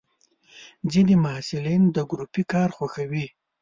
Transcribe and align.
ځینې 0.91 1.15
محصلین 1.25 1.83
د 1.95 1.97
ګروپي 2.09 2.43
کار 2.53 2.69
خوښوي. 2.77 3.25